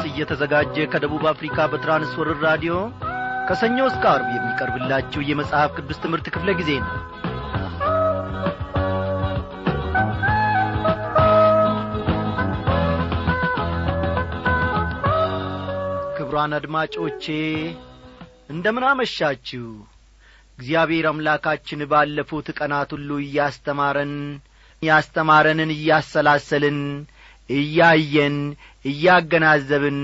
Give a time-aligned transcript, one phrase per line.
[0.00, 2.74] ድምፅ እየተዘጋጀ ከደቡብ አፍሪካ በትራንስወርር ራዲዮ
[3.48, 6.94] ከሰኞ እስከ አርብ የሚቀርብላችሁ የመጽሐፍ ቅዱስ ትምህርት ክፍለ ጊዜ ነው።
[16.16, 17.24] ክብሯን አድማጮቼ
[18.50, 19.66] እንደምን አመሻችሁ?
[20.58, 24.14] እግዚአብሔር አምላካችን ባለፉት ቀናት ሁሉ እያስተማረን
[24.82, 26.80] ያስተማረንን እያሰላሰልን
[27.56, 28.36] እያየን
[28.84, 29.98] እያገናዘብን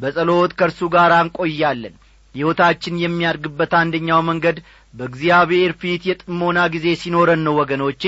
[0.00, 1.94] በጸሎት ከእርሱ ጋር እንቆያለን።
[2.34, 4.56] ሕይወታችን የሚያድግበት አንደኛው መንገድ
[4.94, 8.02] በእግዚአብሔር ፊት የጥሞና ጊዜ ሲኖረን ነው ወገኖቼ።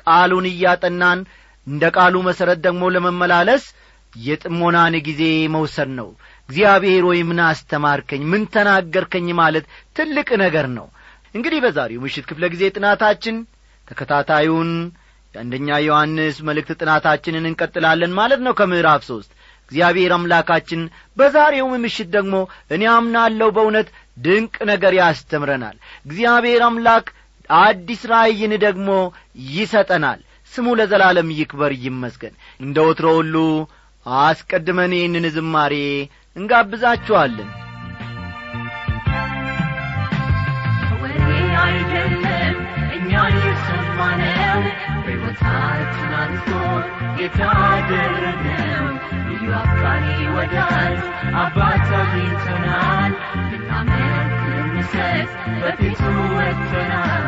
[0.00, 1.20] ቃሉን እያጠናን
[1.66, 3.64] እንደ ቃሉ መሠረት ደግሞ ለመመላለስ
[4.12, 5.22] የጥሞናን ጊዜ
[5.54, 6.08] መውሰድ ነው።
[6.48, 8.22] እግዚአብሔር ወይ ምን አስተማርከኝ?
[8.30, 9.28] ምን ተናገርከኝ?
[9.40, 9.64] ማለት
[9.96, 10.86] ትልቅ ነገር ነው።
[11.34, 13.36] እንግዲህ በዛሬው ምሽት ክፍለ ጊዜ ጥናታችን
[13.88, 14.70] ተከታታዩን
[15.34, 19.30] የአንደኛ ዮሐንስ መልእክት ጥናታችንን እንቀጥላለን ማለት ነው ከምዕራፍ ሦስት
[19.70, 20.80] እግዚአብሔር አምላካችን
[21.16, 22.34] በዛሬውም ምሽት ደግሞ
[22.74, 27.06] እኔ አምናለሁ በእውነት ድንቅ ነገር ያስተምረናል። እግዚአብሔር አምላክ
[27.50, 28.88] አዲስ ራእይን ደግሞ
[29.52, 30.20] ይሰጠናል።
[30.52, 33.36] ስሙ ለዘላለም ይክበር ይመስገን። እንደ ወትሮ ሁሉ
[34.06, 35.74] አስቀድመን ይህንን ዝማሬ
[36.36, 37.50] እንጋብዛችኋለን
[45.04, 46.48] በሕይወታችን አንሶ
[47.18, 47.40] ጌታ
[47.88, 48.86] ያደረገው
[49.28, 51.00] ልዩ አፍቃሪ ወዳጅ
[51.42, 53.12] አባት አግኝተናል
[53.50, 55.28] ልናመልክ ልንሰጥ
[55.62, 56.00] በፊቱ
[56.36, 57.26] ወጥተናል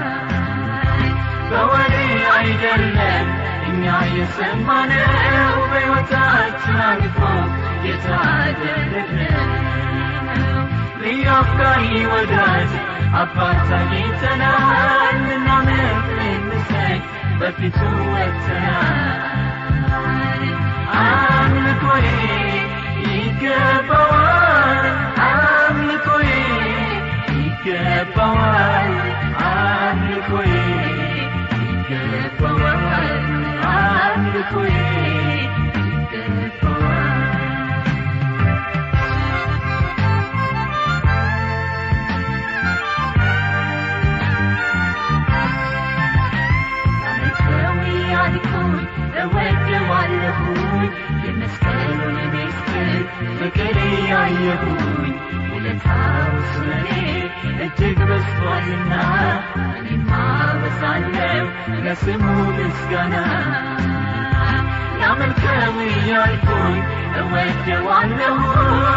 [1.51, 1.95] በወሬ
[2.37, 3.29] አይደለም
[3.69, 3.85] እኛ
[4.17, 5.11] የሰማነው
[5.71, 7.19] በሕይወታችን አልፎ
[7.85, 8.09] ጌታ
[8.41, 9.51] ያደረገው
[11.03, 12.73] ልዩ አፍቃሪ ወዳጅ
[13.21, 14.71] አባት አግኝተናል
[15.27, 16.09] ልናመልክ
[17.45, 17.79] በፊቱ
[18.13, 19.01] ወጥተናል
[21.01, 22.07] አምልኮዬ
[23.09, 24.87] ይገባዋል
[25.27, 26.31] አምልኮዬ
[27.37, 28.93] ይገባዋል
[29.45, 30.53] አምልኮዬ
[51.25, 53.03] የመስቀሉን ምስጢር
[53.39, 53.77] ፍቅር
[54.11, 55.13] ያየሁኝ
[55.53, 56.89] ውለታው ስለኔ
[57.65, 58.93] እጅግ በዝቷልና
[59.79, 60.11] እኔማ
[60.63, 61.47] በዛለው
[61.85, 62.25] ለስሙ
[62.59, 63.17] ምስጋና።
[65.01, 65.77] ላመልከው
[66.11, 66.77] ያልኩኝ
[67.21, 68.95] እወደዋለሁኝ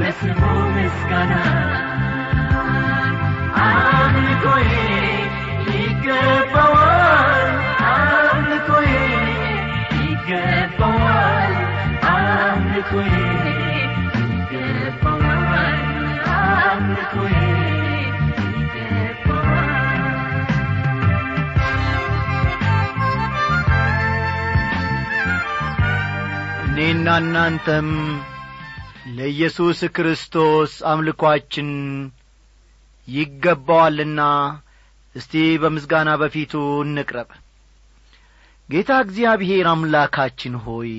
[0.00, 0.40] ለስሙ
[0.74, 1.32] ምስጋና
[3.62, 4.70] አምልኮዬ
[5.70, 7.48] ይገባዋል
[7.92, 8.90] አምልኮዬ
[9.98, 11.54] ይገባዋል
[26.64, 27.88] እኔና እናንተም
[29.28, 31.70] ለኢየሱስ ክርስቶስ አምልኳችን
[33.08, 34.20] ይገባዋልና
[35.16, 36.52] እስቲ በምስጋና በፊቱ
[36.84, 37.30] እንቅረብ።
[38.68, 40.92] ጌታ እግዚአብሔር አምላካችን ሆይ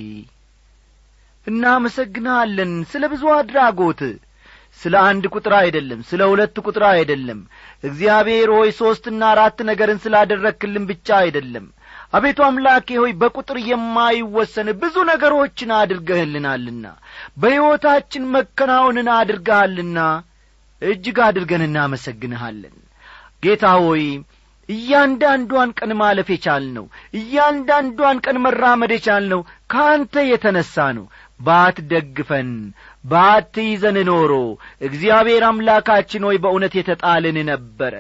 [1.47, 4.03] እናመሰግንሃለን ስለ ብዙ አድራጎት።
[4.79, 7.40] ስለ አንድ ቁጥር አይደለም ስለ ሁለት ቁጥር አይደለም።
[7.84, 11.66] እግዚአብሔር ሆይ ሦስትና አራት ነገርን ስላደረክልን ብቻ አይደለም
[12.14, 16.86] አቤቱ አምላኬ ሆይ በቁጥር የማይወሰን ብዙ ነገሮችን አድርገህልናልና
[17.42, 20.00] በሕይወታችን መከናወንን አድርገሃልና
[20.82, 22.76] እጅግ አድርገን እናመሰግንሃለን።
[23.44, 24.03] ጌታ ሆይ
[24.70, 26.85] እያንዳንዷን ቀን ማለፍ የቻልነው
[27.20, 29.41] እያንዳንዷን ቀን መራመድ የቻልነው
[29.72, 31.05] ከአንተ የተነሣ ነው።
[31.40, 32.50] ባትደግፈን
[33.05, 34.32] ባትይዘን ኖሮ
[34.88, 37.94] እግዚአብሔር አምላካችን ሆይ በእውነት የተጣልን ነበረ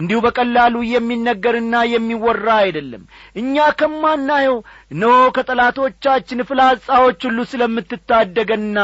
[0.00, 3.02] እንዲሁ በቀላሉ የሚነገርና የሚወራ አይደለም።
[3.36, 4.56] እኛ ከማናየው
[4.92, 8.78] እነሆ ከጠላቶቻችን ፍላጻዎች ሁሉ ስለምትታደገንና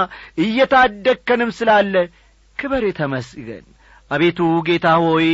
[0.47, 1.95] እየታደግከንም ስላለ
[2.59, 3.65] ክበር ተመስገን
[4.11, 5.29] አቤቱ ጌታ ሆይ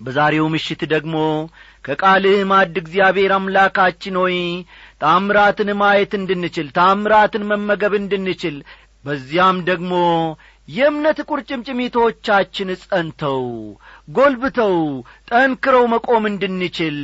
[0.00, 1.14] በዛሬው ምሽት ደግሞ
[1.84, 4.36] ከቃልህ ማድ እግዚአብሔር አምላካችን ሆይ
[5.02, 8.56] ታምራትን ማየት እንድንችል ታምራትን መመገብ እንድንችል
[9.04, 9.92] በዚያም ደግሞ
[10.68, 13.42] የእምነት ቁርጭምጭሚቶቻችን ጸንተው
[14.08, 14.74] ጐልብተው
[15.30, 16.96] ጠንክረው መቆም እንድንችል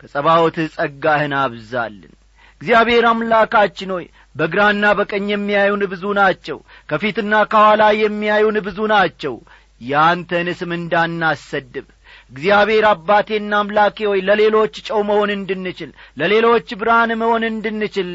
[0.00, 2.12] ከጸባዖትህ ጸጋህን አብዛልን።
[2.60, 4.04] እግዚአብሔር አምላካችን ሆይ
[4.36, 6.58] በግራና በቀኝ የሚያዩን ብዙ ናቸው
[6.88, 9.34] ከፊትና ከኋላ የሚያዩን ብዙ ናቸው።
[9.82, 11.86] ያንተን ስም እንዳናሰድብ።
[12.32, 18.10] እግዚአብሔር አባቴና አምላኬ ሆይ ለሌሎች ጨው መሆን እንድንችል ለሌሎች ብርሃን መሆን እንድንችል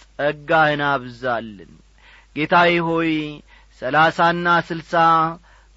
[0.00, 1.72] ጸጋህን አብዛልን።
[2.36, 3.12] ጌታዬ ሆይ
[3.82, 4.94] ሰላሳና ስልሳ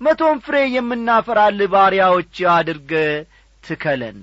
[0.01, 2.91] መቶም ፍሬ የምናፈራልህ ባሪያዎች አድርገ
[3.63, 4.17] ትከለን።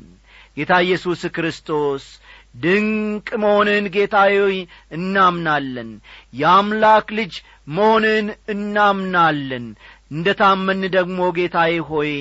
[0.57, 2.05] ጌታ ኢየሱስ ክርስቶስ
[2.63, 4.37] ድንቅ መሆንን ጌታዬ
[4.97, 5.91] እናምናለን።
[6.35, 7.35] የአምላክ ልጅ
[7.71, 9.67] መሆንን እናምናለን።
[10.11, 12.13] እንደ ታመን ደግሞ ጌታዬ ሆይ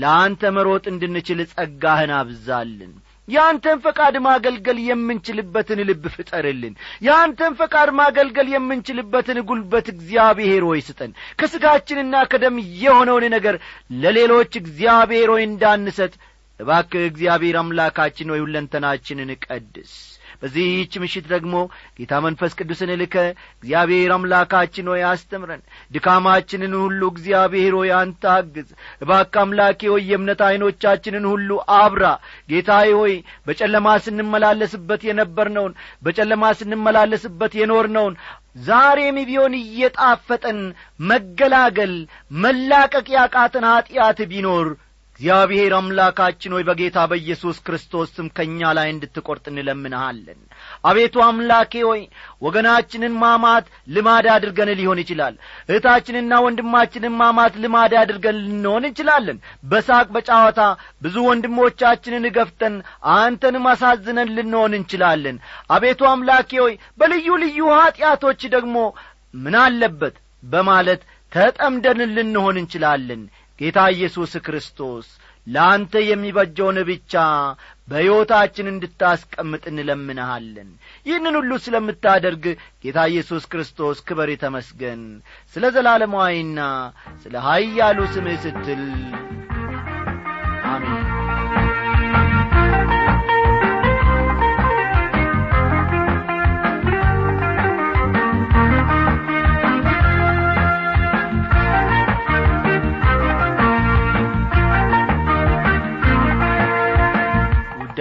[0.00, 2.92] ለአንተ መሮጥ እንድንችል ጸጋህን አብዛልን
[3.28, 12.24] የአንተን ፈቃድ ማገልገል የምንችልበትን ልብ ፍጠርልን። የአንተን ፈቃድ ማገልገል የምንችልበትን ጉልበት እግዚአብሔር ሆይ ስጠን። ከሥጋችንና
[12.32, 13.58] ከደም የሆነውን ነገር
[14.02, 16.12] ለሌሎች እግዚአብሔር ሆይ እንዳንሰጥ።
[16.60, 19.92] እባክህ እግዚአብሔር አምላካችን ሆይ ሁለንተናችንን ቀድስ
[20.42, 21.54] በዚህች ምሽት ደግሞ
[21.98, 23.16] ጌታ መንፈስ ቅዱስን ልከ
[23.56, 25.62] እግዚአብሔር አምላካችን ሆይ አስተምረን
[25.94, 28.68] ድካማችንን ሁሉ እግዚአብሔር ሆይ አንተ አግዝ
[29.02, 32.04] እባክ አምላኬ ሆይ የእምነት ዐይኖቻችንን ሁሉ አብራ
[32.50, 33.14] ጌታዬ ሆይ
[33.46, 38.16] በጨለማ ስንመላለስበት የነበርነውን በጨለማ ስንመላለስበት የኖርነውን
[38.64, 40.60] ዛሬም ቢሆን እየጣፈጠን
[41.10, 41.92] መገላገል
[42.40, 44.68] መላቀቅ ያቃተን ኀጢአት ቢኖር
[45.20, 50.38] እግዚአብሔር አምላካችን ሆይ በጌታ በኢየሱስ ክርስቶስ ስም ከእኛ ላይ እንድትቈርጥ እንለምንሃለን።
[50.84, 52.00] አቤቱ አምላኬ ሆይ
[52.42, 55.34] ወገናችንን ማማት ልማድ አድርገን ሊሆን ይችላል።
[55.68, 59.40] እህታችንና ወንድማችንን ማማት ልማድ አድርገን ልንሆን እንችላለን።
[59.72, 60.60] በሳቅ በጨዋታ
[61.02, 62.76] ብዙ ወንድሞቻችንን ገፍተን
[63.18, 65.38] አንተንም አሳዝነን ልንሆን እንችላለን።
[65.70, 68.76] አቤቱ አምላኬ ሆይ በልዩ ልዩ ኀጢአቶች ደግሞ
[69.34, 70.16] ምን አለበት
[70.46, 71.02] በማለት
[71.32, 73.20] ተጠምደን ልንሆን እንችላለን
[73.60, 75.06] ጌታ ኢየሱስ ክርስቶስ
[75.46, 77.14] ለአንተ የሚበጀውን ብቻ
[77.88, 80.68] በሕይወታችን እንድታስቀምጥ እንለምንሃለን።
[81.06, 82.44] ይህንን ሁሉ ስለምታደርግ
[82.84, 85.02] ጌታ ኢየሱስ ክርስቶስ ክበር የተመስገን
[85.56, 86.60] ስለ ዘላለማዊና
[87.24, 88.84] ስለ ኀያሉ ስምህ ስትል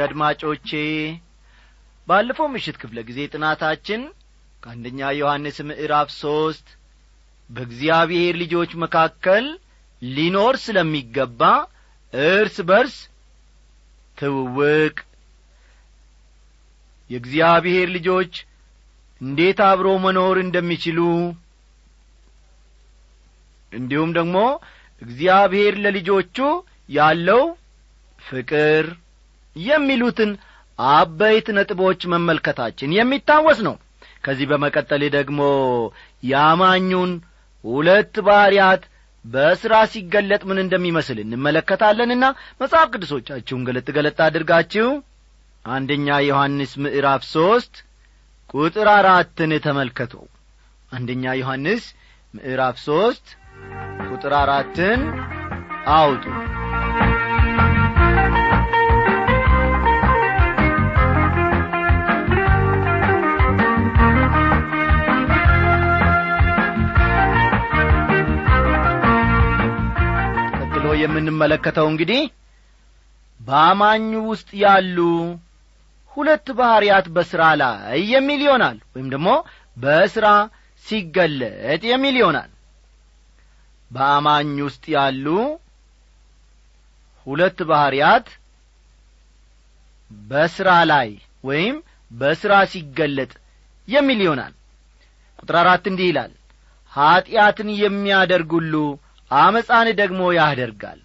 [0.01, 0.69] አድማጮቼ
[2.07, 4.01] ባለፈው ምሽት ክፍለ ጊዜ ጥናታችን
[4.63, 6.67] ከአንደኛ ዮሐንስ ምዕራፍ ሦስት
[7.49, 9.45] በእግዚአብሔር ልጆች መካከል
[10.01, 11.41] ሊኖር ስለሚገባ
[12.13, 12.95] እርስ በርስ
[14.17, 14.95] ትውውቅ።
[17.09, 18.33] የእግዚአብሔር ልጆች
[19.21, 20.99] እንዴት አብሮ መኖር እንደሚችሉ
[23.71, 24.37] እንዲሁም ደግሞ
[25.01, 26.37] እግዚአብሔር ለልጆቹ
[26.89, 27.43] ያለው
[28.19, 28.85] ፍቅር
[29.65, 30.31] የሚሉትን
[30.79, 33.75] አበይት ነጥቦች መመልከታችን የሚታወስ ነው።
[34.23, 35.41] ከዚህ በመቀጠል ደግሞ
[36.23, 37.11] የአማኙን
[37.63, 38.83] ሁለት ባሕርያት
[39.25, 42.25] በሥራ ሲገለጥ ምን እንደሚመስል እንመለከታለንና
[42.61, 44.87] መጽሐፍ ቅዱሶቻችሁን ገለጥ ገለጥ አድርጋችሁ
[45.65, 47.73] አንደኛ ዮሐንስ ምዕራፍ ሦስት
[48.53, 50.13] ቁጥር አራትን ተመልከቱ።
[50.91, 51.83] አንደኛ ዮሐንስ
[52.33, 53.27] ምዕራፍ ሦስት
[54.07, 55.01] ቁጥር አራትን
[55.95, 56.25] አውጡ
[70.99, 72.21] የምንመለከተው እንግዲህ
[73.39, 74.97] በአማኙ ውስጥ ያሉ
[76.11, 79.29] ሁለት ባሕርያት በሥራ ላይ የሚል ይሆናል ወይም ደግሞ
[79.77, 80.27] በሥራ
[80.85, 82.49] ሲገለጥ የሚል ይሆናል።
[83.91, 85.25] በአማኝ ውስጥ ያሉ
[87.27, 88.27] ሁለት ባሕርያት
[90.29, 91.09] በሥራ ላይ
[91.43, 91.75] ወይም
[92.11, 93.31] በሥራ ሲገለጥ
[93.87, 94.53] የሚል ይሆናል።
[95.39, 96.31] ቁጥር አራት እንዲህ ይላል
[96.93, 98.73] ኀጢአትን የሚያደርግ ሁሉ
[99.31, 100.99] አመፃን ደግሞ ያደርጋል።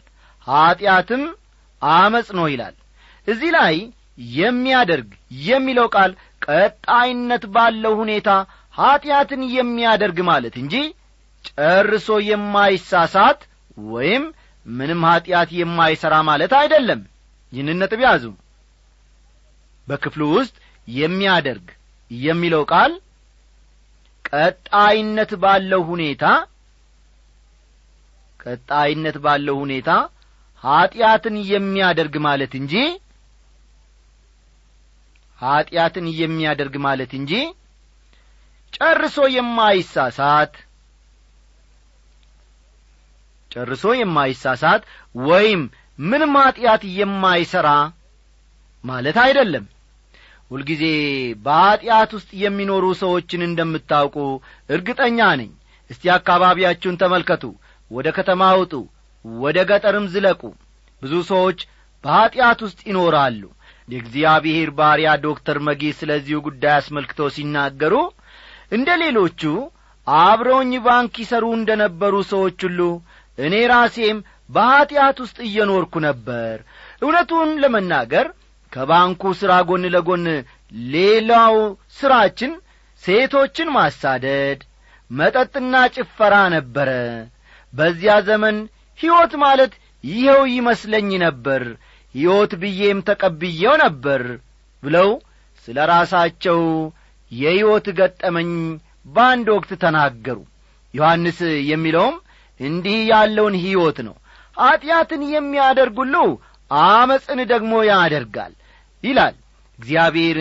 [0.46, 1.22] ኀጢአትም
[1.82, 2.74] አመፅ ነው ይላል።
[3.26, 3.74] እዚህ ላይ
[4.36, 5.08] የሚያደርግ
[5.46, 6.12] የሚለው ቃል
[6.46, 8.30] ቀጣይነት ባለው ሁኔታ
[8.74, 10.74] ኀጢአትን የሚያደርግ ማለት እንጂ
[11.50, 13.40] ጨርሶ የማይሳሳት
[13.88, 14.24] ወይም
[14.66, 17.00] ምንም ኀጢአት የማይሠራ ማለት አይደለም።
[17.52, 18.24] ይህንን ነጥብ ያዙ።
[19.88, 20.54] በክፍሉ ውስጥ
[20.88, 21.66] የሚያደርግ
[22.10, 22.92] የሚለው ቃል
[24.24, 26.24] ቀጣይነት ባለው ሁኔታ
[28.44, 29.90] ቀጣይነት ባለው ሁኔታ
[30.64, 32.74] ኀጢአትን የሚያደርግ ማለት እንጂ
[35.38, 37.32] ኀጢአትን የሚያደርግ ማለት እንጂ
[38.72, 40.54] ጨርሶ የማይሳሳት
[43.50, 44.82] ጨርሶ የማይሳሳት
[45.24, 45.60] ወይም
[46.02, 47.68] ምንም ኀጢአት የማይሠራ
[48.84, 49.66] ማለት አይደለም።
[50.50, 50.82] ሁልጊዜ
[51.44, 54.16] በኀጢአት ውስጥ የሚኖሩ ሰዎችን እንደምታውቁ
[54.68, 55.50] እርግጠኛ ነኝ።
[55.90, 57.44] እስቲ አካባቢያችሁን ተመልከቱ
[57.94, 58.72] ወደ ከተማ ውጡ
[59.24, 60.40] ወደ ገጠርም ዝለቁ።
[61.02, 61.58] ብዙ ሰዎች
[62.04, 63.42] በኀጢአት ውስጥ ይኖራሉ።
[63.88, 67.94] የእግዚአብሔር ባሪያ ዶክተር መጊ ስለዚሁ ጉዳይ አስመልክተው ሲናገሩ
[68.72, 69.42] እንደ ሌሎቹ
[70.06, 72.80] አብረውኝ ባንክ ይሠሩ እንደ ነበሩ ሰዎች ሁሉ
[73.38, 74.18] እኔ ራሴም
[74.50, 76.54] በኀጢአት ውስጥ እየኖርኩ ነበር።
[77.02, 78.26] እውነቱን ለመናገር
[78.72, 80.24] ከባንኩ ሥራ ጐን ለጐን
[80.92, 81.56] ሌላው
[81.98, 82.52] ሥራችን
[83.02, 84.60] ሴቶችን ማሳደድ
[85.10, 86.90] መጠጥና ጭፈራ ነበረ
[87.74, 88.56] በዚያ ዘመን
[88.98, 89.72] ሕይወት ማለት
[90.04, 91.62] ይኸው ይመስለኝ ነበር
[92.14, 94.22] ሕይወት ብዬም ተቀብዬው ነበር
[94.82, 95.08] ብለው
[95.68, 96.60] ስለ ራሳቸው
[97.32, 98.50] የሕይወት ገጠመኝ
[99.06, 100.38] በአንድ ወቅት ተናገሩ።
[100.94, 101.38] ዮሐንስ
[101.70, 102.16] የሚለውም
[102.60, 104.14] እንዲህ ያለውን ሕይወት ነው።
[104.56, 106.16] ኀጢአትን የሚያደርግ ሁሉ
[106.70, 108.52] አመፅን ደግሞ ያደርጋል
[109.04, 109.34] ይላል።
[109.78, 110.38] እግዚአብሔር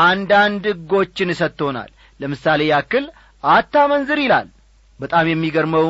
[0.00, 3.04] አንዳንድ ሕጎችን ሰጥቶናል። ለምሳሌ ያክል
[3.44, 4.48] አታመንዝር ይላል።
[5.00, 5.86] በጣም የሚገርመው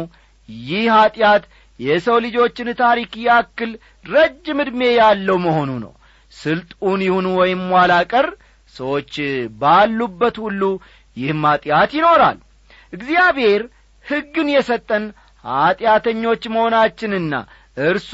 [0.65, 1.45] ይህ ኀጢአት
[1.81, 3.71] የሰው ልጆችን ታሪክ ያክል
[4.07, 5.93] ረጅም ዕድሜ ያለው መሆኑ ነው።
[6.33, 8.27] ስልጡን ይሁን ወይም ኋላ ቀር
[8.77, 9.15] ሰዎች
[9.61, 10.63] ባሉበት ሁሉ
[11.17, 12.39] ይህም ኀጢአት ይኖራል።
[12.93, 13.63] እግዚአብሔር
[14.07, 15.05] ሕግን የሰጠን
[15.45, 17.35] ኀጢአተኞች መሆናችንና
[17.85, 18.13] እርሱ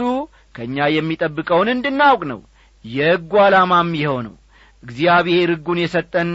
[0.55, 2.41] ከእኛ የሚጠብቀውን እንድናውቅ ነው።
[2.85, 4.35] የሕጉ ዓላማም ይኸው ነው።
[4.83, 6.31] እግዚአብሔር ሕጉን የሰጠን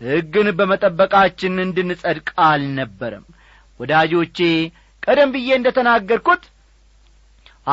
[0.00, 3.24] ሕግን በመጠበቃችን እንድንጸድቅ አልነበረም።
[3.80, 4.38] ወዳጆቼ
[5.04, 6.42] ቀደም ብዬ እንደ ተናገርኩት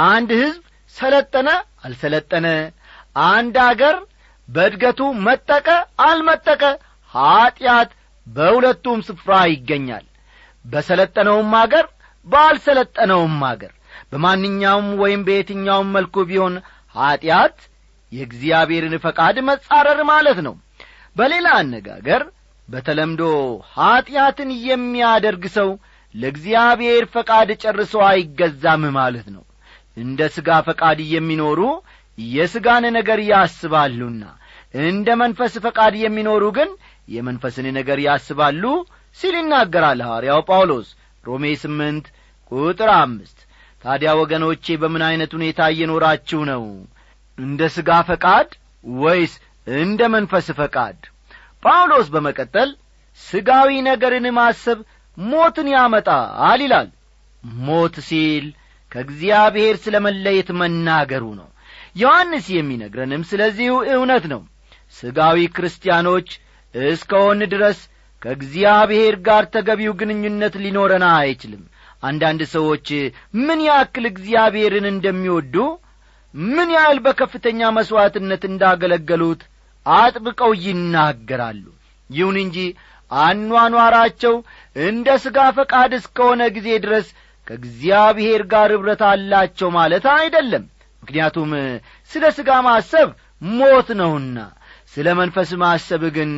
[0.03, 0.63] አንድ ሕዝብ
[0.95, 1.50] ሰለጠነ
[1.85, 2.47] አልሰለጠነ
[3.29, 3.95] አንድ አገር
[4.50, 5.67] በእድገቱ መጠቀ
[6.05, 6.63] አልመጠቀ
[7.13, 7.91] ኀጢአት
[8.27, 10.05] በሁለቱም ስፍራ ይገኛል።
[10.65, 11.85] በሰለጠነውም አገር
[12.27, 13.73] ባልሰለጠነውም አገር።
[14.11, 16.55] በማንኛውም ወይም በየትኛውም መልኩ ቢሆን
[16.95, 17.57] ኀጢአት
[18.11, 20.55] የእግዚአብሔርን ፈቃድ መጻረር ማለት ነው።
[21.15, 22.21] በሌላ አነጋገር
[22.67, 23.21] በተለምዶ
[23.75, 25.69] ኀጢአትን የሚያደርግ ሰው
[26.15, 29.43] ለእግዚአብሔር ፈቃድ ጨርሶ አይገዛም ማለት ነው።
[29.97, 31.61] እንደ ሥጋ ፈቃድ የሚኖሩ
[32.17, 34.23] የሥጋን ነገር ያስባሉና
[34.83, 36.69] እንደ መንፈስ ፈቃድ የሚኖሩ ግን
[37.07, 38.63] የመንፈስን ነገር ያስባሉ
[39.17, 40.89] ሲል ይናገራል ሐዋርያው ጳውሎስ።
[41.23, 42.05] ሮሜ ስምንት
[42.51, 43.39] ቁጥር አምስት
[43.83, 46.63] ታዲያ ወገኖቼ በምን ዐይነት ሁኔታ እየኖራችሁ ነው?
[47.37, 48.49] እንደ ሥጋ ፈቃድ
[48.85, 49.33] ወይስ
[49.67, 50.97] እንደ መንፈስ ፈቃድ?
[51.63, 52.69] ጳውሎስ በመቀጠል
[53.21, 54.79] ሥጋዊ ነገርን ማሰብ
[55.17, 56.89] ሞትን ያመጣል ይላል።
[57.63, 58.45] ሞት ሲል
[58.91, 61.47] ከእግዚአብሔር ስለ መለየት መናገሩ ነው።
[61.95, 64.41] ዮሐንስ የሚነግረንም ስለዚሁ እውነት ነው።
[64.95, 66.29] ሥጋዊ ክርስቲያኖች
[66.73, 67.79] እስከሆን ድረስ
[68.21, 71.63] ከእግዚአብሔር ጋር ተገቢው ግንኙነት ሊኖረን አይችልም።
[72.03, 72.87] አንዳንድ ሰዎች
[73.39, 75.55] ምን ያክል እግዚአብሔርን እንደሚወዱ
[76.33, 79.41] ምን ያህል በከፍተኛ መሥዋዕትነት እንዳገለገሉት
[79.85, 81.63] አጥብቀው ይናገራሉ።
[82.09, 82.57] ይሁን እንጂ
[83.11, 84.35] አኗኗራቸው
[84.75, 87.07] እንደ ሥጋ ፈቃድ እስከሆነ ጊዜ ድረስ
[87.47, 90.65] ከእግዚአብሔር ጋር ኅብረት አላቸው ማለት አይደለም።
[91.03, 91.51] ምክንያቱም
[92.11, 93.09] ስለ ሥጋ ማሰብ
[93.51, 94.37] ሞት ነውና
[94.93, 96.31] ስለ መንፈስ ማሰብ ግን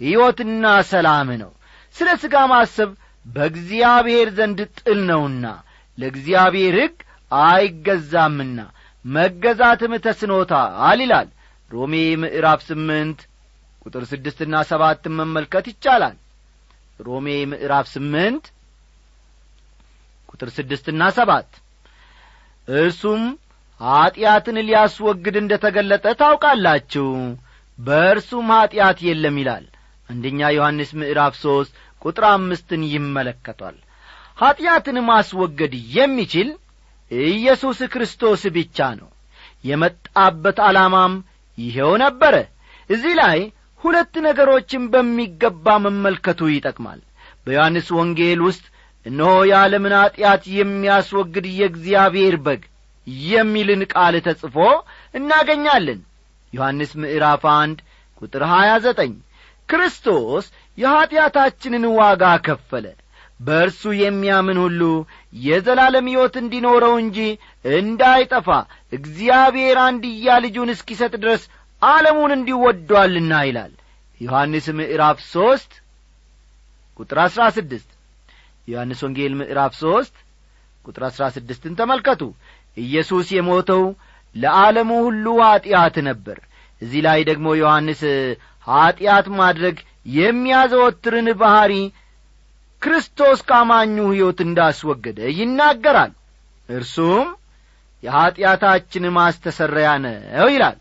[0.00, 1.52] ሕይወትና ሰላም ነው።
[1.96, 2.90] ስለ ሥጋ ማሰብ
[3.26, 5.46] በእግዚአብሔር ዘንድ ጥል ነውና
[5.98, 6.96] ለእግዚአብሔር ሕግ
[7.32, 8.58] አይገዛምና
[9.04, 11.28] መገዛትም ተስኖታል ይላል
[11.70, 13.20] ሮሜ ምዕራፍ ስምንት
[13.86, 16.16] ቁጥር ስድስትና ሰባትን መመልከት ይቻላል
[17.00, 18.44] ሮሜ ምዕራፍ ስምንት
[20.30, 21.50] ቁጥር ስድስትና ሰባት
[22.68, 23.22] እርሱም
[23.80, 27.06] ኀጢአትን ሊያስወግድ እንደ ተገለጠ ታውቃላችሁ።
[27.78, 29.66] በእርሱም ኀጢአት የለም ይላል።
[30.08, 33.76] አንደኛ ዮሐንስ ምዕራፍ ሦስት ቁጥር አምስትን ይመለከቷል።
[34.38, 36.48] ኀጢአትን ማስወገድ የሚችል
[37.10, 39.08] ኢየሱስ ክርስቶስ ብቻ ነው።
[39.64, 41.14] የመጣበት ዓላማም
[41.58, 42.34] ይኸው ነበረ።
[42.90, 43.38] እዚህ ላይ
[43.80, 47.00] ሁለት ነገሮችን በሚገባ መመልከቱ ይጠቅማል።
[47.46, 48.64] በዮሐንስ ወንጌል ውስጥ
[49.06, 52.62] እነሆ የዓለምን ኀጢአት የሚያስወግድ የእግዚአብሔር በግ
[53.26, 54.56] የሚልን ቃል ተጽፎ
[55.14, 56.00] እናገኛለን።
[56.52, 57.78] ዮሐንስ ምዕራፍ አንድ
[58.22, 59.12] ቁጥር ሀያ ዘጠኝ
[59.68, 60.44] ክርስቶስ
[60.78, 62.86] የኀጢአታችንን ዋጋ ከፈለ።
[63.40, 64.80] በእርሱ የሚያምን ሁሉ
[65.42, 67.18] የዘላለም ሕይወት እንዲኖረው እንጂ
[67.74, 68.48] እንዳይጠፋ
[68.92, 71.42] እግዚአብሔር አንድያ ልጁን እስኪሰጥ ድረስ
[71.82, 73.72] ዓለሙን እንዲወዷልና ይላል።
[74.20, 75.72] ዮሐንስ ምዕራፍ ሦስት
[76.98, 77.90] ቁጥር አሥራ ስድስት
[78.68, 80.14] ዮሐንስ ወንጌል ምዕራፍ ሦስት
[80.84, 82.22] ቁጥር አሥራ ስድስትን ተመልከቱ።
[82.76, 83.84] ኢየሱስ የሞተው
[84.34, 86.38] ለዓለሙ ሁሉ ኀጢአት ነበር።
[86.82, 88.02] እዚህ ላይ ደግሞ ዮሐንስ
[88.66, 89.76] ኀጢአት ማድረግ
[90.18, 91.72] የሚያዘወትርን ባሕሪ
[92.82, 96.12] ክርስቶስ ካማኙ ሕይወት እንዳስወገደ ይናገራል።
[96.68, 97.28] እርሱም
[98.02, 100.76] የኀጢአታችን ማስተሰረያ ነው ይላል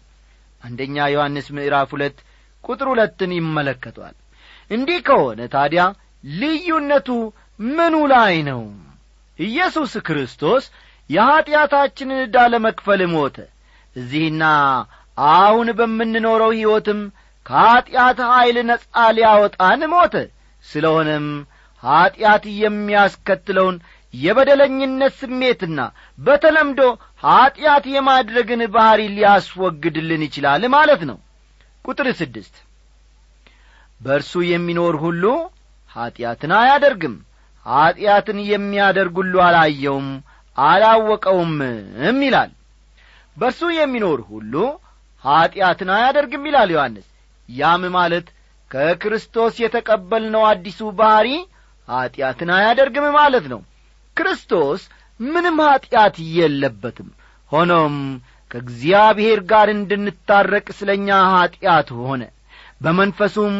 [0.61, 2.17] አንደኛ ዮሐንስ ምዕራፍ ሁለት
[2.63, 4.15] ቁጥር ሁለትን ይመለከቷል።
[4.71, 5.81] እንዲህ ከሆነ ታዲያ
[6.23, 7.09] ልዩነቱ
[7.69, 8.61] ምኑ ላይ ነው?
[9.39, 10.63] ኢየሱስ ክርስቶስ
[11.09, 13.37] የኀጢአታችንን ዕዳ ለመክፈል ሞተ።
[13.95, 14.43] እዚህና
[15.17, 16.99] አሁን በምንኖረው ሕይወትም
[17.45, 18.83] ከኀጢአት ኀይል ነጻ
[19.17, 20.15] ሊያወጣን ሞተ።
[20.65, 21.27] ስለሆነም
[21.83, 23.75] ኀጢአት የሚያስከትለውን
[24.17, 25.79] የበደለኝነት ስሜትና
[26.17, 26.81] በተለምዶ
[27.23, 31.17] ኀጢአት የማድረግን ባሕሪ ሊያስወግድልን ይችላል ማለት ነው።
[31.85, 32.55] ቁጥር ስድስት
[34.01, 35.23] በእርሱ የሚኖር ሁሉ
[35.95, 37.15] ኀጢአትን አያደርግም።
[37.65, 40.09] ኀጢአትን የሚያደርግ ሁሉ አላየውም
[40.57, 42.51] አላወቀውምም ይላል።
[43.37, 44.53] በእርሱ የሚኖር ሁሉ
[45.23, 47.07] ኀጢአትን አያደርግም ይላል ዮሐንስ።
[47.49, 48.27] ያም ማለት
[48.71, 51.29] ከክርስቶስ የተቀበልነው አዲሱ ባሕሪ
[51.87, 53.61] ኀጢአትን አያደርግም ማለት ነው
[54.17, 54.81] ክርስቶስ
[55.19, 57.09] ምንም ኀጢአት የለበትም።
[57.51, 57.95] ሆኖም
[58.51, 62.23] ከእግዚአብሔር ጋር እንድንታረቅ ስለ እኛ ኀጢአት ሆነ።
[62.81, 63.55] በመንፈሱም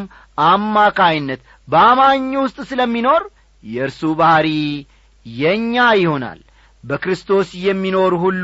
[0.48, 3.22] አማካይነት በአማኙ ውስጥ ስለሚኖር
[3.64, 4.50] የእርሱ ባሕሪ
[5.26, 6.40] የእኛ ይሆናል።
[6.84, 8.44] በክርስቶስ የሚኖር ሁሉ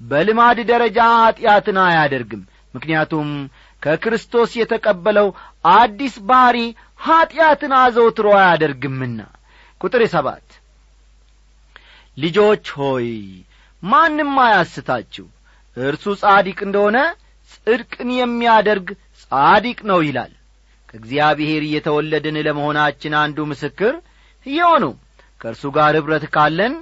[0.00, 2.42] በልማድ ደረጃ ኀጢአትን አያደርግም።
[2.74, 3.28] ምክንያቱም
[3.82, 5.28] ከክርስቶስ የተቀበለው
[5.74, 6.58] አዲስ ባሕሪ
[7.00, 9.18] ኀጢአትን አዘውትሮ አያደርግምና።
[9.80, 10.46] ቁጥር ሰባት
[12.16, 13.08] ልጆች ሆይ
[13.82, 15.26] ማንም አያስታችሁ
[15.76, 16.98] እርሱ ጻዲቅ እንደሆነ
[17.50, 18.88] ጽድቅን የሚያደርግ
[19.22, 20.32] ጻዲቅ ነው ይላል።
[20.88, 23.94] ከእግዚአብሔር እየተወለድን ለመሆናችን አንዱ ምስክር
[24.46, 24.92] ሕያው ነው።
[25.40, 26.74] ከእርሱ ጋር ኅብረት ካለን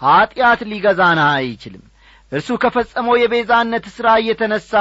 [0.00, 1.84] ኀጢአት ሊገዛን አይችልም።
[2.32, 4.72] እርሱ ከፈጸመው የቤዛነት ሥራ እየተነሣ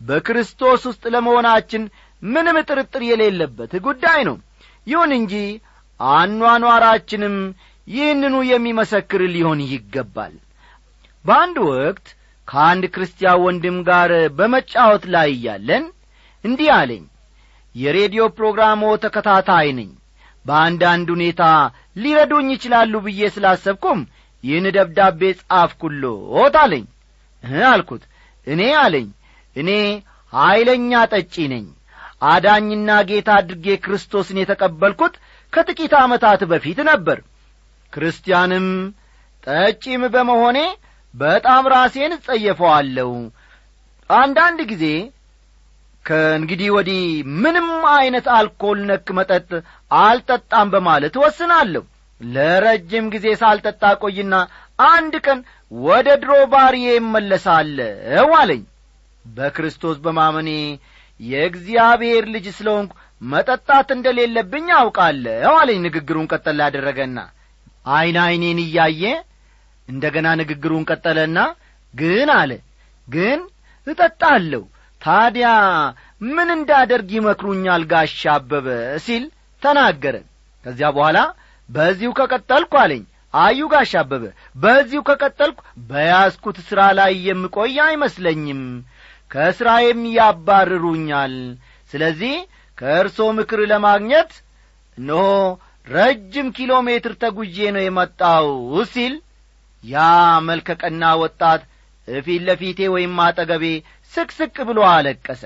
[0.00, 1.82] በክርስቶስ ውስጥ ለመሆናችን
[2.22, 4.36] ምንም ጥርጥር የሌለበት ጉዳይ ነው።
[4.86, 5.34] ይሁን እንጂ
[6.00, 7.36] አኗኗራችንም
[7.88, 10.34] ይህንኑ የሚመሰክር ሊሆን ይገባል።
[11.24, 12.06] በአንድ ወቅት
[12.48, 15.84] ከአንድ ክርስቲያን ወንድም ጋር በመጫወት ላይ እያለን
[16.44, 17.04] እንዲህ አለኝ
[17.74, 19.90] የሬዲዮ ፕሮግራሞ ተከታታይ ነኝ
[20.46, 21.42] በአንዳንድ ሁኔታ
[21.96, 24.00] ሊረዱኝ ይችላሉ ብዬ ስላሰብኩም
[24.44, 26.84] ይህን ደብዳቤ ጻፍኩሎት አለኝ።
[27.68, 28.02] አልኩት።
[28.46, 29.06] እኔ አለኝ
[29.56, 29.70] እኔ
[30.32, 31.64] ኀይለኛ ጠጪ ነኝ
[32.28, 35.14] አዳኝና ጌታ አድርጌ ክርስቶስን የተቀበልኩት
[35.52, 37.18] ከጥቂት ዓመታት በፊት ነበር
[37.94, 38.66] ክርስቲያንም
[39.46, 40.58] ጠጪም በመሆኔ
[41.14, 43.10] በጣም ራሴን እጸየፈዋለሁ
[44.10, 44.86] አንዳንድ ጊዜ
[46.04, 47.02] ከእንግዲህ ወዲህ
[47.42, 49.48] ምንም ዐይነት አልኮል ነክ መጠጥ
[50.00, 51.82] አልጠጣም በማለት እወስናለሁ።
[52.20, 54.34] ለረጅም ጊዜ ሳልጠጣ ቆይና
[54.88, 55.38] አንድ ቀን
[55.72, 58.62] ወደ ድሮ ባሪዬ እመለሳለሁ አለኝ።
[59.24, 60.50] በክርስቶስ በማመኔ
[61.20, 67.18] የእግዚአብሔር ልጅ ስለሆንኩ መጠጣት እንደሌለብኝ አውቃለሁ አለኝ። ንግግሩን ቀጠል ያደረገና
[67.84, 69.02] ዐይን ዐይኔን እያየ
[69.88, 71.38] እንደ ገና ንግግሩን ቀጠለና
[71.94, 72.52] ግን አለ።
[73.08, 73.40] ግን
[73.86, 74.62] እጠጣለሁ።
[75.00, 75.48] ታዲያ
[76.26, 77.82] ምን እንዳደርግ ይመክሩኛል?
[77.92, 78.66] ጋሻ አበበ
[79.04, 79.24] ሲል
[79.62, 80.16] ተናገረ።
[80.64, 81.18] ከዚያ በኋላ
[81.68, 83.02] በዚሁ ከቀጠልኩ አለኝ።
[83.34, 84.24] አዩ ጋሻ አበበ
[84.56, 88.62] በዚሁ ከቀጠልኩ በያዝኩት ሥራ ላይ የምቆይ አይመስለኝም።
[89.30, 91.34] ከሥራዬም ያባርሩኛል።
[91.90, 92.34] ስለዚህ
[92.78, 94.30] ከእርሶ ምክር ለማግኘት
[94.98, 95.22] እነሆ
[95.86, 98.46] ረጅም ኪሎ ሜትር ተጉዤ ነው የመጣው
[98.92, 99.14] ሲል
[99.84, 99.96] ያ
[100.48, 101.62] መልከቀና ወጣት
[102.08, 103.64] እፊት ለፊቴ ወይም አጠገቤ
[104.12, 105.42] ስቅስቅ ብሎ አለቀሰ።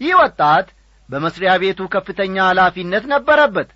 [0.00, 0.66] ይህ ወጣት
[1.08, 3.68] በመስሪያ ቤቱ ከፍተኛ ኃላፊነት ነበረበት።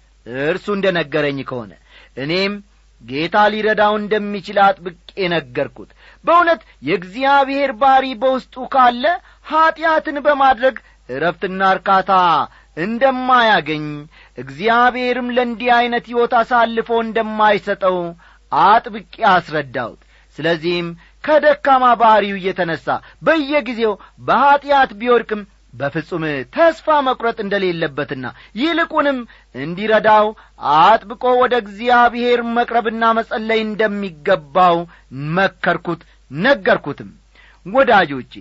[0.47, 1.73] እርሱ እንደ ነገረኝ ከሆነ
[2.17, 2.55] እኔም
[3.03, 4.97] ጌታ ሊረዳው እንደሚችል አጥብቄ
[5.35, 5.91] ነገርኩት።
[6.25, 9.05] በእውነት የእግዚአብሔር ባሪ በውስጡ ካለ
[9.47, 10.77] ኀጢአትን በማድረግ
[11.09, 12.11] እረፍትና እርካታ
[12.77, 13.85] እንደማያገኝ
[14.39, 17.97] እግዚአብሔርም ለእንዲህ ዐይነት ሕይወት አሳልፎ እንደማይሰጠው
[18.53, 20.01] አጥብቄ አስረዳሁት።
[20.39, 20.89] ስለዚህም
[21.25, 22.87] ከደካማ ባሕሪው እየተነሣ
[23.27, 23.95] በየጊዜው
[24.27, 25.43] በኀጢአት ቢወድቅም
[25.75, 26.23] በፍጹም
[26.55, 28.25] ተስፋ መቁረጥ እንደሌለበትና
[28.61, 29.19] ይልቁንም
[29.55, 30.27] እንዲረዳው
[30.81, 34.79] አጥብቆ ወደ እግዚአብሔር መቅረብና መጸለይ እንደሚገባው
[35.37, 37.11] መከርኩት ነገርኩትም።
[37.67, 38.33] ወዳጆቼ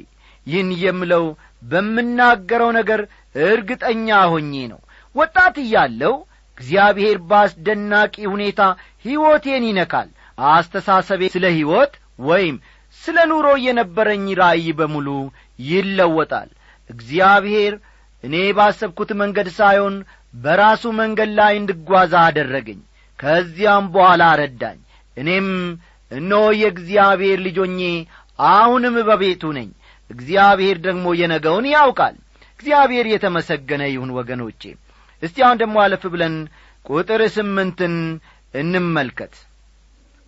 [0.47, 1.25] ይህን የምለው
[1.71, 3.01] በምናገረው ነገር
[3.35, 4.79] እርግጠኛ ሆኜ ነው።
[5.15, 6.15] ወጣት እያለው
[6.57, 8.61] እግዚአብሔር በአስደናቂ ሁኔታ
[9.05, 10.09] ሕይወቴን ይነካል።
[10.51, 12.55] አስተሳሰቤ ስለ ሕይወት ወይም
[13.01, 15.07] ስለ ኑሮ የነበረኝ ራእይ በሙሉ
[15.59, 16.49] ይለወጣል።
[16.89, 17.73] እግዚአብሔር
[18.23, 19.95] እኔ ባሰብኩት መንገድ ሳይሆን
[20.35, 22.79] በራሱ መንገድ ላይ እንድጓዛ አደረገኝ።
[23.19, 24.79] ከዚያም በኋላ ረዳኝ።
[25.17, 25.47] እኔም
[26.11, 27.79] እነሆ የእግዚአብሔር ልጆኜ
[28.39, 29.69] አሁንም በቤቱ ነኝ።
[30.09, 32.15] እግዚአብሔር ደግሞ የነገውን ያውቃል
[32.59, 34.61] እግዚአብሔር የተመሰገነ ይሁን ወገኖቼ።
[35.21, 36.35] እስቲ አሁን ደግሞ አለፍ ብለን
[36.85, 37.95] ቁጥር ስምንትን
[38.53, 39.33] እንመልከት።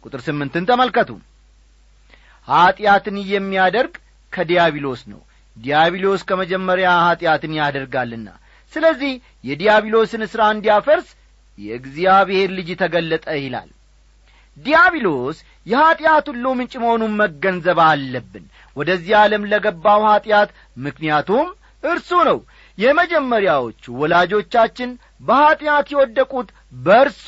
[0.03, 1.09] ቁጥር ስምንትን ተመልከቱ።
[2.47, 3.93] ኀጢአትን የሚያደርግ
[4.33, 5.21] ከዲያብሎስ ነው።
[5.57, 8.27] ዲያብሎስ ከመጀመሪያ ኀጢአትን ያደርጋልና።
[8.73, 9.13] ስለዚህ
[9.43, 11.07] የዲያብሎስን ሥራ እንዲያፈርስ
[11.57, 13.69] የእግዚአብሔር ልጅ ተገለጠ ይላል።
[14.57, 18.45] ዲያብሎስ የኀጢአት ሁሉ ምንጭ መሆኑን መገንዘብ አለብን።
[18.77, 20.49] ወደዚህ ዓለም ለገባው ኀጢአት
[20.85, 21.47] ምክንያቱም
[21.83, 22.37] እርሱ ነው።
[22.77, 24.89] የመጀመሪያዎቹ ወላጆቻችን
[25.21, 26.49] በኀጢአት የወደቁት
[26.85, 27.25] በእርሱ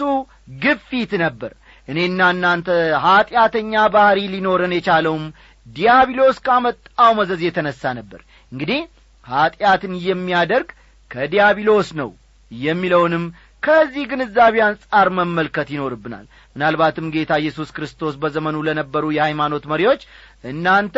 [0.63, 1.51] ግፊት ነበር።
[1.87, 2.67] እኔና እናንተ
[3.05, 5.25] ኀጢአተኛ ባሕሪ ሊኖረን የቻለውም
[5.67, 8.79] ዲያብሎስ ካመጣው መዘዝ የተነሣ ነበር። እንግዲህ
[9.25, 10.69] ኀጢአትን የሚያደርግ
[11.11, 12.09] ከዲያብሎስ ነው
[12.51, 13.25] የሚለውንም
[13.63, 20.01] ከዚህ ግንዛቤ አንጻር መመልከት ይኖርብናል። ምናልባትም ጌታ ኢየሱስ ክርስቶስ በዘመኑ ለነበሩ የሃይማኖት መሪዎች
[20.43, 20.97] እናንተ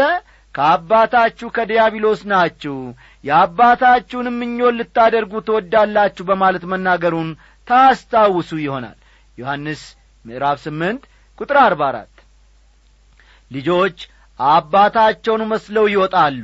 [0.55, 2.75] ከአባታችሁ ከዲያብሎስ ናችሁ።
[3.23, 7.29] የአባታችሁንም ምኞን ልታደርጉ ትወዳላችሁ በማለት መናገሩን
[7.67, 8.97] ታስታውሱ ይሆናል።
[9.37, 9.81] ዮሐንስ
[10.25, 11.01] ምዕራፍ ስምንት
[11.37, 12.11] ቁጥር አርባ አራት
[13.51, 13.97] ልጆች
[14.39, 16.41] አባታቸውን መስለው ይወጣሉ።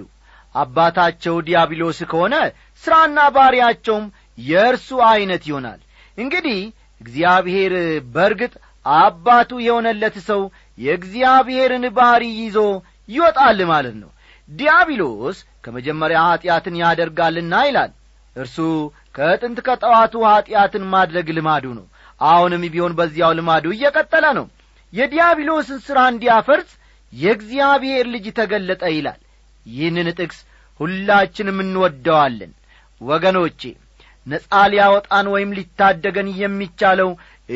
[0.56, 2.36] አባታቸው ዲያብሎስ ከሆነ
[2.84, 4.06] ሥራና ባሪያቸውም
[4.44, 5.80] የእርሱ ዐይነት ይሆናል።
[6.18, 6.60] እንግዲህ
[7.02, 7.74] እግዚአብሔር
[8.16, 8.54] በርግጥ
[8.96, 10.42] አባቱ የሆነለት ሰው
[10.78, 12.58] የእግዚአብሔርን ባሕሪ ይዞ
[13.12, 14.10] ይወጣል ማለት ነው።
[14.50, 17.92] ዲያብሎስ ከመጀመሪያ ኀጢአትን ያደርጋልና ይላል።
[18.36, 18.58] እርሱ
[19.16, 21.86] ከጥንት ከጠዋቱ ኀጢአትን ማድረግ ልማዱ ነው።
[22.22, 24.46] አሁንም ቢሆን በዚያው ልማዱ እየቀጠለ ነው።
[24.94, 26.70] የዲያብሎስን ሥራ እንዲያፈርስ
[27.14, 29.20] የእግዚአብሔር ልጅ ተገለጠ ይላል።
[29.66, 30.40] ይህንን ጥቅስ
[30.80, 32.52] ሁላችንም እንወደዋለን።
[33.02, 33.62] ወገኖቼ
[34.26, 37.10] ነጻ ሊያወጣን ወይም ሊታደገን የሚቻለው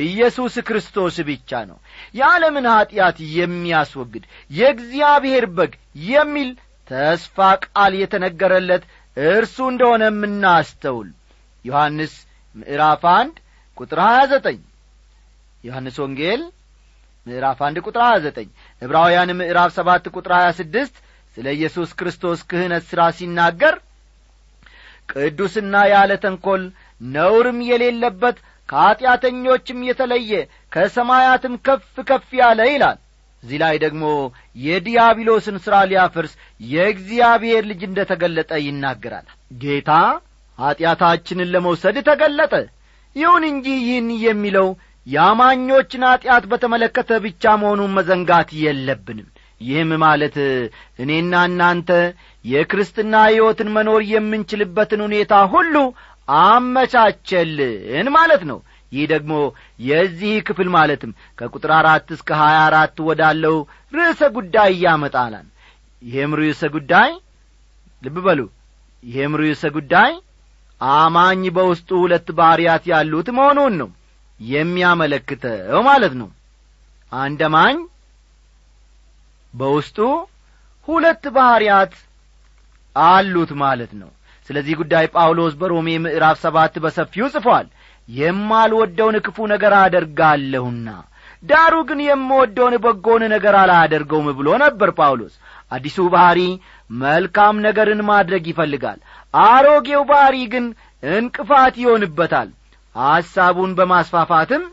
[0.04, 1.78] ኢየሱስ ክርስቶስ ብቻ ነው።
[2.16, 5.74] የዓለምን ኀጢአት የሚያስወግድ የእግዚአብሔር በግ
[6.08, 6.50] የሚል
[6.90, 8.84] ተስፋ ቃል የተነገረለት
[9.18, 11.10] እርሱ እንደሆነ የምናስተውል
[11.66, 12.14] ዮሐንስ
[12.56, 13.36] ምዕራፍ አንድ
[13.78, 14.60] ቁጥር ሀያ ዘጠኝ።
[15.64, 16.42] ዮሐንስ ወንጌል
[17.28, 18.50] ምዕራፍ አንድ ቁጥር ሀያ ዘጠኝ።
[18.82, 20.96] ዕብራውያን ምዕራፍ ሰባት ቁጥር ሀያ ስድስት
[21.38, 23.76] ስለ ኢየሱስ ክርስቶስ ክህነት ሥራ ሲናገር
[25.12, 26.64] ቅዱስና ያለ ተንኰል
[27.02, 28.38] ነውርም የሌለበት
[28.70, 30.32] ከኀጢአተኞችም የተለየ
[30.72, 32.98] ከሰማያትም ከፍ ከፍ ያለ ይላል።
[33.44, 34.04] እዚህ ላይ ደግሞ
[34.66, 36.34] የዲያብሎስን ሥራ ሊያፈርስ
[36.70, 39.28] የእግዚአብሔር ልጅ እንደ ተገለጠ ይናገራል።
[39.62, 39.92] ጌታ
[40.58, 42.54] ኀጢአታችንን ለመውሰድ ተገለጠ።
[43.16, 44.68] ይሁን እንጂ ይህን የሚለው
[45.08, 49.28] የአማኞችን ኀጢአት በተመለከተ ብቻ መሆኑን መዘንጋት የለብንም።
[49.62, 50.36] ይህም ማለት
[51.00, 51.90] እኔና እናንተ
[52.46, 55.76] የክርስትና ሕይወትን መኖር የምንችልበትን ሁኔታ ሁሉ
[56.28, 58.60] አመቻቸልን ማለት ነው።
[58.92, 59.34] ይህ ደግሞ
[59.86, 63.56] የዚህ ክፍል ማለትም ከቁጥር አራት እስከ ሀያ አራት ወዳለው
[63.94, 65.48] ርዕሰ ጉዳይ ያመጣላል።
[66.04, 67.12] ይህም ርዕሰ ጉዳይ
[68.04, 68.42] ልብ በሉ
[69.04, 70.12] ይህም ርዕሰ ጉዳይ
[70.82, 73.90] አማኝ በውስጡ ሁለት ባሕርያት ያሉት መሆኑን ነው
[74.40, 76.30] የሚያመለክተው ማለት ነው።
[77.12, 77.78] አንድ አማኝ
[79.54, 79.98] በውስጡ
[80.88, 81.94] ሁለት ባሕርያት
[82.96, 84.10] አሉት ማለት ነው
[84.50, 87.68] ስለዚህ ጉዳይ ጳውሎስ በሮሜ ምዕራፍ ሰባት በሰፊው ጽፏል።
[88.10, 90.88] የማልወደውን ክፉ ነገር አደርጋለሁና
[91.44, 95.34] ዳሩ ግን የምወደውን በጎን ነገር አላደርገውም ብሎ ነበር ጳውሎስ።
[95.72, 96.40] አዲሱ ባሕሪ
[96.90, 99.00] መልካም ነገርን ማድረግ ይፈልጋል።
[99.34, 100.66] አሮጌው ባሕሪ ግን
[101.04, 102.50] እንቅፋት ይሆንበታል።
[102.96, 104.64] ሐሳቡን በማስፋፋትም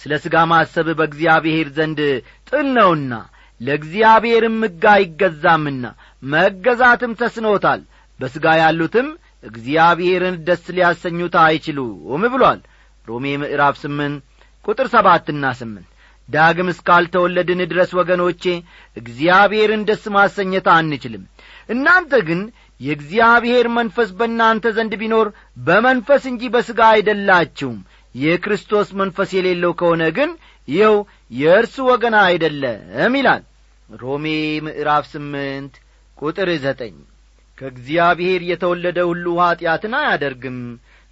[0.00, 2.00] ስለ ሥጋ ማሰብ በእግዚአብሔር ዘንድ
[2.48, 3.12] ጥል ነውና
[3.60, 5.84] ለእግዚአብሔርም ሕግ አይገዛምና
[6.22, 7.80] መገዛትም ተስኖታል
[8.20, 9.08] በሥጋ ያሉትም
[9.44, 12.60] እግዚአብሔርን ደስ ሊያሰኙት አይችሉም ብሏል።
[13.08, 14.24] ሮሜ ምዕራፍ ስምንት
[14.64, 15.86] ቁጥር ሰባትና ስምንት
[16.28, 18.42] ዳግም እስካልተወለድን ድረስ ወገኖቼ
[18.96, 21.22] እግዚአብሔርን ደስ ማሰኘት አንችልም።
[21.68, 22.40] እናንተ ግን
[22.80, 25.28] የእግዚአብሔር መንፈስ በእናንተ ዘንድ ቢኖር
[25.60, 27.78] በመንፈስ እንጂ በሥጋ አይደላችሁም።
[28.14, 30.30] የክርስቶስ መንፈስ የሌለው ከሆነ ግን
[30.68, 30.96] ይኸው
[31.32, 33.42] የእርሱ ወገን አይደለም ይላል።
[34.00, 34.24] ሮሜ
[34.66, 35.74] ምዕራፍ ስምንት
[36.18, 36.96] ቁጥር ዘጠኝ
[37.60, 40.58] ከእግዚአብሔር የተወለደ ሁሉ ኀጢአትን አያደርግም።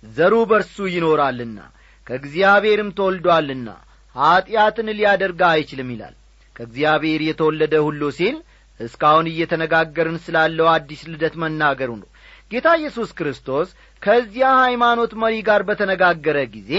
[0.02, 1.58] ዘሩ በርሱ ይኖራልና
[2.06, 3.68] ከእግዚአብሔርም ተወልዶአልና
[4.16, 6.14] ኀጢአትን ሊያደርግ አይችልም ይላል።
[6.56, 8.36] ከእግዚአብሔር የተወለደ ሁሉ ሲል
[8.80, 12.08] እስካሁን እየተነጋገርን ስላለው አዲስ ልደት መናገሩ ነው።
[12.50, 13.68] ጌታ ኢየሱስ ክርስቶስ
[14.02, 16.70] ከዚያ ሃይማኖት መሪ ጋር በተነጋገረ ጊዜ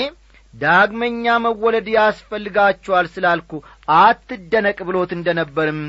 [0.54, 3.52] ዳግመኛ መወለድ ያስፈልጋችኋል ስላልኩ
[3.98, 5.82] አትደነቅ ብሎት እንደ ነበርም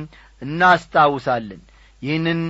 [0.43, 1.63] እናስታውሳለን።
[2.03, 2.41] ይህንን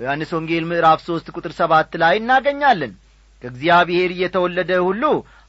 [0.00, 2.92] በዮሐንስ ወንጌል ምዕራፍ ሦስት ቁጥር ሰባት ላይ እናገኛለን።
[3.42, 5.02] ከእግዚአብሔር የተወለደ ሁሉ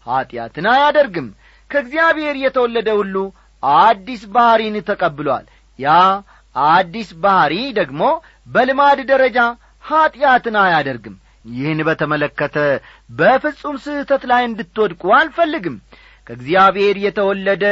[0.08, 1.28] ኀጢአትን አያደርግም።
[1.70, 3.16] ከእግዚአብሔር የተወለደ ሁሉ
[3.82, 5.46] አዲስ ባሕሪን ተቀብሏል።
[5.80, 5.96] ያ
[6.56, 8.02] አዲስ ባሕሪ ደግሞ
[8.48, 9.40] በልማድ ደረጃ
[9.86, 11.16] ኀጢአትን አያደርግም።
[11.52, 12.56] ይህን በተመለከተ
[13.10, 15.76] በፍጹም ስህተት ላይ እንድትወድቁ አልፈልግም።
[16.28, 17.66] ከእግዚአብሔር የተወለደ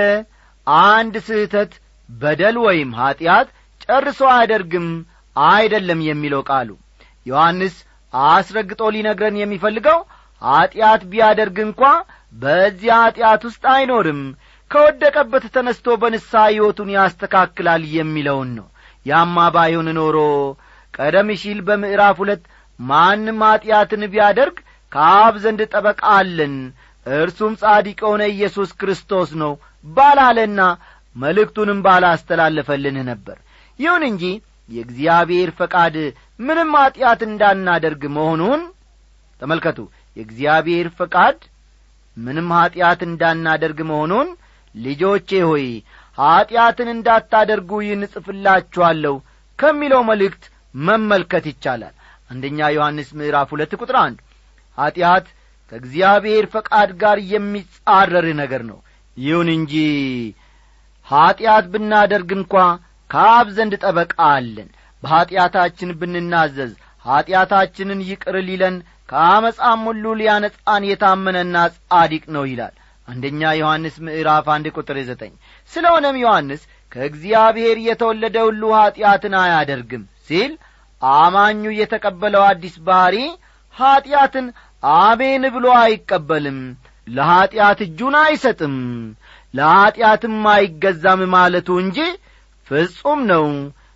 [0.87, 1.71] አንድ ስህተት
[2.09, 3.47] በደል ወይም ኀጢአት
[3.83, 4.87] ጨርሶ አያደርግም
[5.35, 6.69] አይደለም የሚለው ቃሉ።
[7.25, 7.75] ዮሐንስ
[8.13, 9.99] አስረግጦ ሊነግረን የሚፈልገው
[10.41, 11.81] ኀጢአት ቢያደርግ እንኳ
[12.33, 14.21] በዚያ ኀጢአት ውስጥ አይኖርም።
[14.71, 18.67] ከወደቀበት ተነስቶ በንስሐ ሕይወቱን ያስተካክላል የሚለውን ነው።
[19.05, 20.17] ያማ ባይሆን ኖሮ
[20.93, 22.43] ቀደም ሲል በምዕራፍ ሁለት
[22.79, 24.55] ማንም ኀጢአትን ቢያደርግ
[24.91, 26.55] ከአብ ዘንድ ጠበቃ አለን
[27.05, 29.51] እርሱም ጻዲቅ የሆነ ኢየሱስ ክርስቶስ ነው
[29.87, 30.61] ባላለና
[31.15, 33.37] መልእክቱንም ባላስተላለፈልንህ ነበር።
[33.79, 34.23] ይሁን እንጂ
[34.69, 35.95] የእግዚአብሔር ፈቃድ
[36.39, 38.61] ምንም ኀጢአት እንዳናደርግ መሆኑን
[39.41, 39.79] ተመልከቱ።
[40.17, 41.37] የእግዚአብሔር ፈቃድ
[42.17, 44.27] ምንም ኀጢአት እንዳናደርግ መሆኑን
[44.75, 45.65] ልጆቼ ሆይ
[46.17, 49.15] ኀጢአትን እንዳታደርጉ ይህን እጽፍላችኋለሁ
[49.59, 50.43] ከሚለው መልእክት
[50.75, 51.93] መመልከት ይቻላል።
[52.29, 54.17] አንደኛ ዮሐንስ ምዕራፍ ሁለት ቁጥር አንድ
[54.77, 55.25] ኀጢአት
[55.71, 58.79] ከእግዚአብሔር ፈቃድ ጋር የሚጻረር ነገር ነው።
[59.17, 59.73] ይሁን እንጂ
[61.07, 62.53] ኀጢአት ብናደርግ እንኳ
[63.09, 64.69] ከአብ ዘንድ ጠበቃ አለን።
[65.03, 66.71] በኀጢአታችን ብንናዘዝ
[67.05, 68.75] ኀጢአታችንን ይቅር ሊለን
[69.09, 72.75] ከአመፃም ሁሉ ሊያነጻን የታመነና ጻዲቅ ነው ይላል።
[73.07, 75.33] አንደኛ ዮሐንስ ምዕራፍ አንድ ቁጥር ዘጠኝ
[75.71, 80.51] ስለሆነም ዮሐንስ ከእግዚአብሔር የተወለደ ሁሉ ኀጢአትን አያደርግም ሲል
[81.01, 83.17] አማኙ የተቀበለው አዲስ ባሕሪ
[83.75, 84.45] ኀጢአትን
[84.99, 86.59] አሜን ብሎ አይቀበልም
[87.07, 88.75] ለኀጢአት እጁን አይሰጥም
[89.53, 91.99] ለኀጢአትም አይገዛም ማለቱ እንጂ
[92.67, 93.45] ፍጹም ነው።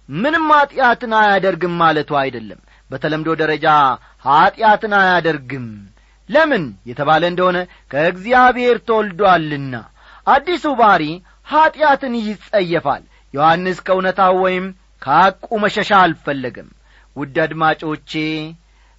[0.09, 3.65] ምንም ኀጢአትን አያደርግም ማለቱ አይደለም። በተለምዶ ደረጃ
[4.25, 5.67] ኀጢአትን አያደርግም።
[6.29, 7.57] ለምን የተባለ እንደሆነ
[7.91, 9.75] ከእግዚአብሔር ተወልዶአልና
[10.27, 11.03] አዲሱ ባሕሪ
[11.47, 13.03] ኀጢአትን ይጸየፋል።
[13.33, 14.65] ዮሐንስ ከእውነታው ወይም
[15.01, 16.69] ከሐቁ መሸሻ አልፈለገም።
[17.15, 18.11] ውድ አድማጮቼ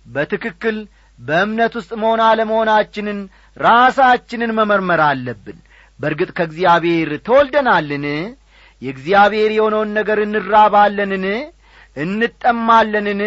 [0.07, 0.77] በትክክል
[1.19, 3.19] በእምነት ውስጥ መሆን አለመሆናችንን
[3.57, 5.59] ራሳችንን መመርመር አለብን።
[6.01, 8.05] በርግጥ ከእግዚአብሔር ተወልደናልን
[8.83, 11.25] የእግዚአብሔር የሆነውን ነገር እንራባለንን?
[11.97, 13.23] እንጠማለንን?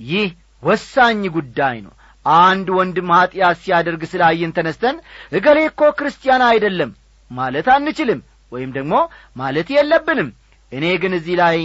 [0.00, 0.28] ይህ
[0.62, 1.92] ወሳኝ ጉዳይ ነው።
[2.26, 4.96] አንድ ወንድም ኀጢአት ሲያደርግ ስላየን ተነስተን
[5.32, 6.90] እገሌ እኮ ክርስቲያን አይደለም
[7.30, 8.20] ማለት አንችልም
[8.52, 8.94] ወይም ደግሞ
[9.36, 10.28] ማለት የለብንም።
[10.72, 11.58] እኔ ግን እዚህ ላይ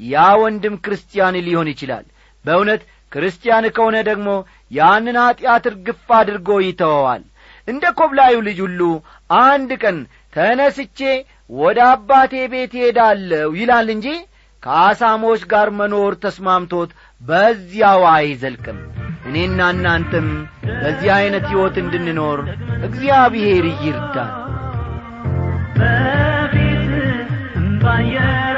[0.00, 2.04] ያ ወንድም ክርስቲያን ሊሆን ይችላል።
[2.44, 4.28] በእውነት ክርስቲያን ከሆነ ደግሞ
[4.70, 7.22] ያንን ኀጢአት እርግፍ አድርጎ ይተወዋል።
[7.68, 8.80] እንደ ኮብላዩ ልጅ ሁሉ
[9.44, 9.98] አንድ ቀን
[10.32, 10.98] ተነስቼ
[11.50, 14.06] ወደ አባቴ ቤት ሄዳለሁ ይላል እንጂ
[14.62, 16.90] ከአሳሞች ጋር መኖር ተስማምቶት
[17.20, 18.78] በዚያው አይዘልቅም።
[19.28, 20.28] እኔና እናንተም
[20.76, 22.40] በዚህ ዐይነት ሕይወት እንድንኖር
[22.86, 24.32] እግዚአብሔር ይርዳል
[25.76, 26.88] በፊት
[27.60, 28.51] እምባየረጨ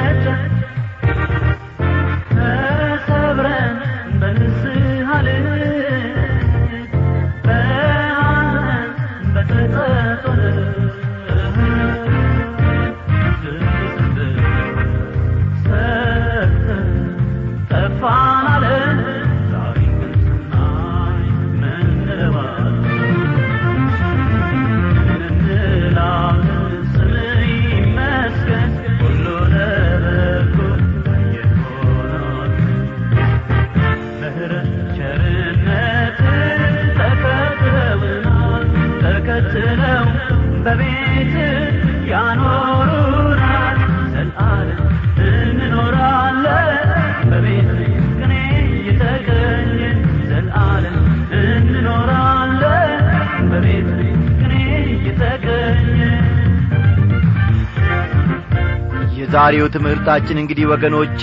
[59.46, 61.22] የዛሬው ትምህርታችን እንግዲህ ወገኖቼ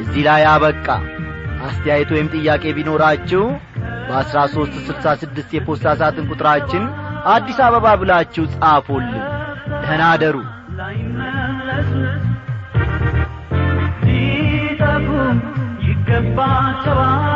[0.00, 0.86] እዚህ ላይ አበቃ።
[1.66, 3.44] አስተያየት ወይም ጥያቄ ቢኖራችሁ
[4.08, 6.84] በአሥራ ሦስት ስልሳ ስድስት የፖስታ ሳጥን ቁጥራችን
[7.34, 9.22] አዲስ አበባ ብላችሁ ጻፉልን።
[9.76, 10.36] ደህና አደሩ።
[15.86, 17.33] ይገባቸዋል